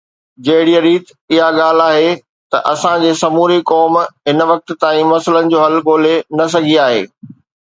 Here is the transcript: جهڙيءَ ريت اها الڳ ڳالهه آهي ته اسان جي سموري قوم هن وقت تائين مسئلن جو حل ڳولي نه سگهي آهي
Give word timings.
جهڙيءَ 0.45 0.79
ريت 0.85 1.11
اها 1.31 1.49
الڳ 1.49 1.57
ڳالهه 1.65 1.89
آهي 1.97 2.07
ته 2.55 2.63
اسان 2.73 3.05
جي 3.05 3.11
سموري 3.21 3.59
قوم 3.73 4.01
هن 4.31 4.45
وقت 4.53 4.75
تائين 4.85 5.13
مسئلن 5.13 5.53
جو 5.53 5.63
حل 5.65 5.79
ڳولي 5.91 6.17
نه 6.41 6.53
سگهي 6.57 6.79
آهي 6.87 7.07